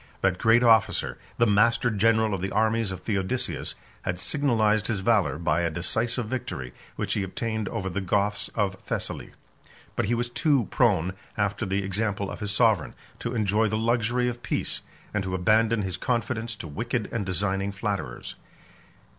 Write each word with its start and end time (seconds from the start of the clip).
That 0.21 0.39
great 0.39 0.63
officer, 0.63 1.19
the 1.37 1.45
master 1.45 1.91
general 1.91 2.33
of 2.33 2.41
the 2.41 2.49
armies 2.49 2.89
of 2.89 3.01
Theodosius, 3.01 3.75
had 4.01 4.19
signalized 4.19 4.87
his 4.87 5.01
valor 5.01 5.37
by 5.37 5.61
a 5.61 5.69
decisive 5.69 6.25
victory, 6.25 6.73
which 6.95 7.13
he 7.13 7.21
obtained 7.21 7.69
over 7.69 7.87
the 7.87 8.01
Goths 8.01 8.49
of 8.55 8.73
Thessaly; 8.81 9.33
but 9.95 10.05
he 10.05 10.15
was 10.15 10.29
too 10.31 10.65
prone, 10.71 11.13
after 11.37 11.67
the 11.67 11.83
example 11.83 12.31
of 12.31 12.39
his 12.39 12.49
sovereign, 12.51 12.95
to 13.19 13.35
enjoy 13.35 13.67
the 13.67 13.77
luxury 13.77 14.27
of 14.27 14.41
peace, 14.41 14.81
and 15.13 15.23
to 15.23 15.35
abandon 15.35 15.83
his 15.83 15.97
confidence 15.97 16.55
to 16.55 16.67
wicked 16.67 17.07
and 17.11 17.23
designing 17.23 17.71
flatterers. 17.71 18.33